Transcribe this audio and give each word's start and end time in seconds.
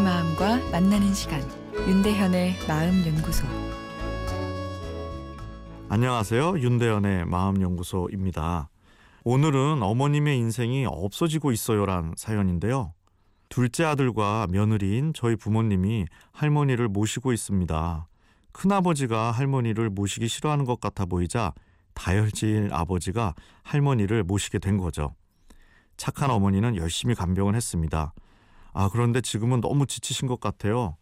만나는 0.00 1.14
시간 1.14 1.40
윤대현의 1.86 2.56
마음 2.66 3.06
연구소 3.06 3.46
안녕하세요. 5.88 6.58
윤대현의 6.58 7.26
마음 7.26 7.62
연구소입니다. 7.62 8.70
오늘은 9.22 9.82
어머님의 9.82 10.36
인생이 10.38 10.86
없어지고 10.86 11.52
있어요란 11.52 12.14
사연인데요. 12.16 12.92
둘째 13.48 13.84
아들과 13.84 14.48
며느리인 14.50 15.12
저희 15.14 15.36
부모님이 15.36 16.06
할머니를 16.32 16.88
모시고 16.88 17.32
있습니다. 17.32 18.08
큰아버지가 18.50 19.30
할머니를 19.30 19.90
모시기 19.90 20.26
싫어하는 20.26 20.64
것 20.64 20.80
같아 20.80 21.04
보이자 21.04 21.52
다혈질 21.94 22.70
아버지가 22.72 23.34
할머니를 23.62 24.24
모시게 24.24 24.58
된 24.58 24.76
거죠. 24.76 25.14
착한 25.96 26.30
어머니는 26.30 26.74
열심히 26.76 27.14
간병을 27.14 27.54
했습니다. 27.54 28.12
아, 28.74 28.88
그런데 28.90 29.20
지금은 29.20 29.60
너무 29.60 29.86
지치신 29.86 30.28
것 30.28 30.40
같아요. 30.40 30.96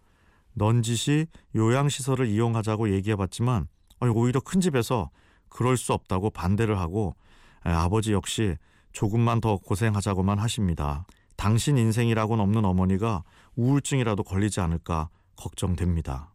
넌지시 0.54 1.26
요양시설을 1.56 2.28
이용하자고 2.28 2.92
얘기해 2.92 3.16
봤지만 3.16 3.66
오히려 4.00 4.40
큰 4.40 4.60
집에서 4.60 5.10
그럴 5.48 5.76
수 5.76 5.92
없다고 5.94 6.30
반대를 6.30 6.78
하고 6.78 7.16
아버지 7.62 8.12
역시 8.12 8.56
조금만 8.92 9.40
더 9.40 9.56
고생하자고만 9.56 10.38
하십니다. 10.38 11.06
당신 11.36 11.78
인생이라고는 11.78 12.42
없는 12.44 12.64
어머니가 12.64 13.24
우울증이라도 13.56 14.22
걸리지 14.22 14.60
않을까 14.60 15.08
걱정됩니다. 15.36 16.32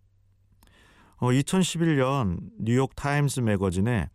어, 1.17 1.27
2011년 1.29 2.39
뉴욕 2.59 2.95
타임스 2.95 3.41
매거진에 3.41 4.09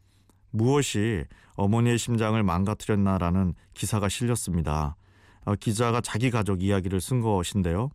무엇이 0.50 1.24
어머니의 1.54 1.98
심장을 1.98 2.40
망가뜨렸나라는 2.42 3.54
기사가 3.74 4.08
실렸습니다. 4.08 4.96
어, 5.44 5.54
기자가 5.56 6.00
자기 6.00 6.30
가족 6.30 6.62
이야기를 6.62 7.00
쓴 7.00 7.20
것인데요. 7.20 7.90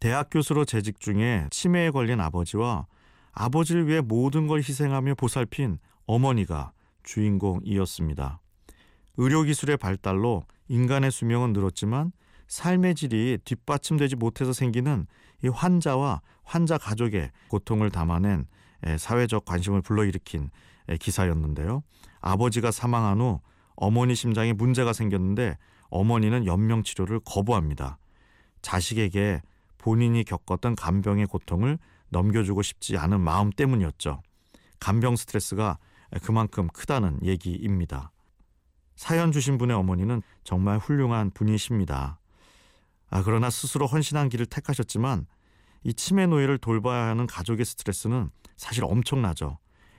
대학 0.00 0.28
교수로 0.30 0.64
재직 0.64 1.00
중에 1.00 1.46
치매에 1.50 1.90
걸린 1.90 2.20
아버지와 2.20 2.86
아버지를 3.32 3.88
위해 3.88 4.00
모든 4.00 4.46
걸 4.46 4.58
희생하며 4.58 5.14
보살핀 5.14 5.78
어머니가 6.06 6.72
주인공이었습니다. 7.04 8.40
의료기술의 9.16 9.76
발달로 9.76 10.44
인간의 10.68 11.10
수명은 11.10 11.52
늘었지만 11.52 12.12
삶의 12.48 12.94
질이 12.94 13.38
뒷받침되지 13.44 14.16
못해서 14.16 14.52
생기는 14.52 15.06
이 15.42 15.48
환자와 15.48 16.20
환자 16.42 16.78
가족의 16.78 17.30
고통을 17.48 17.90
담아낸 17.90 18.46
사회적 18.98 19.44
관심을 19.44 19.82
불러일으킨 19.82 20.50
기사였는데요. 21.00 21.82
아버지가 22.20 22.70
사망한 22.70 23.20
후 23.20 23.40
어머니 23.76 24.14
심장에 24.14 24.52
문제가 24.52 24.92
생겼는데 24.92 25.56
어머니는 25.88 26.46
연명 26.46 26.82
치료를 26.82 27.20
거부합니다. 27.24 27.98
자식에게 28.62 29.42
본인이 29.78 30.24
겪었던 30.24 30.76
간병의 30.76 31.26
고통을 31.26 31.78
넘겨주고 32.08 32.62
싶지 32.62 32.96
않은 32.96 33.20
마음 33.20 33.50
때문이었죠. 33.50 34.22
간병 34.80 35.16
스트레스가 35.16 35.78
그만큼 36.22 36.68
크다는 36.68 37.18
얘기입니다. 37.22 38.12
사연 38.96 39.32
주신 39.32 39.58
분의 39.58 39.76
어머니는 39.76 40.22
정말 40.44 40.78
훌륭한 40.78 41.30
분이십니다. 41.30 42.18
아, 43.10 43.22
그러나 43.22 43.50
스스로 43.50 43.86
헌신한 43.86 44.28
길을 44.28 44.46
택하셨지만 44.46 45.26
이 45.82 45.92
치매 45.92 46.26
노예를 46.26 46.58
돌봐야 46.58 47.06
하는 47.08 47.26
가족의 47.26 47.64
스트레스는 47.64 48.30
사실 48.56 48.84
엄청나죠. 48.84 49.58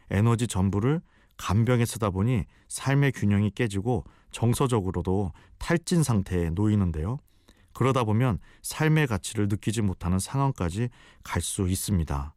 에너지 0.09 0.47
전부를 0.47 1.01
간병에 1.37 1.85
쓰다 1.85 2.09
보니 2.09 2.45
삶의 2.67 3.11
균형이 3.13 3.51
깨지고 3.51 4.03
정서적으로도 4.31 5.31
탈진 5.57 6.03
상태에 6.03 6.49
놓이는데요. 6.49 7.17
그러다 7.73 8.03
보면 8.03 8.39
삶의 8.61 9.07
가치를 9.07 9.47
느끼지 9.49 9.81
못하는 9.81 10.17
상황까지 10.19 10.89
갈 11.23 11.41
수 11.41 11.67
있습니다. 11.67 12.33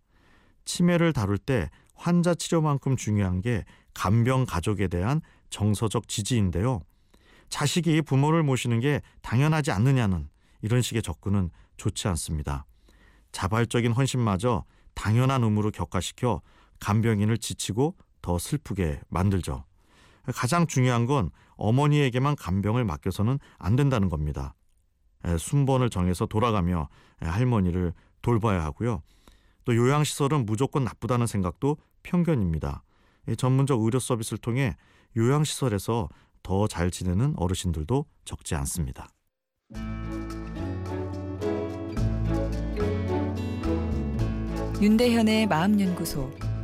치매를 0.64 1.12
다룰 1.12 1.38
때 1.38 1.70
환자 1.94 2.34
치료만큼 2.34 2.96
중요한 2.96 3.40
게 3.40 3.64
간병 3.94 4.44
가족에 4.46 4.88
대한 4.88 5.20
정서적 5.50 6.08
지지인데요. 6.08 6.80
자식이 7.48 8.02
부모를 8.02 8.42
모시는 8.42 8.80
게 8.80 9.00
당연하지 9.22 9.70
않느냐는 9.70 10.28
이런 10.60 10.82
식의 10.82 11.02
접근은 11.02 11.50
좋지 11.76 12.08
않습니다. 12.08 12.66
자발적인 13.32 13.92
헌신마저 13.92 14.64
당연한 14.94 15.44
의무로 15.44 15.70
격화시켜 15.70 16.42
간병인을 16.80 17.38
지치고 17.38 17.96
더 18.28 18.38
슬프게 18.38 19.00
만들죠. 19.08 19.64
가장 20.34 20.66
중요한 20.66 21.06
건 21.06 21.30
어머니에게만 21.56 22.36
간병을 22.36 22.84
맡겨서는 22.84 23.38
안 23.56 23.74
된다는 23.74 24.10
겁니다. 24.10 24.54
순번을 25.38 25.88
정해서 25.88 26.26
돌아가며 26.26 26.90
할머니를 27.20 27.94
돌봐야 28.20 28.62
하고요. 28.62 29.00
또 29.64 29.74
요양시설은 29.74 30.44
무조건 30.44 30.84
나쁘다는 30.84 31.26
생각도 31.26 31.78
편견입니다. 32.02 32.82
전문적 33.38 33.80
의료 33.80 33.98
서비스를 33.98 34.36
통해 34.36 34.76
요양시설에서 35.16 36.10
더 36.42 36.66
잘 36.66 36.90
지내는 36.90 37.32
어르신들도 37.38 38.04
적지 38.26 38.54
않습니다. 38.56 39.08
윤대현의 44.82 45.46
마음연구소 45.46 46.30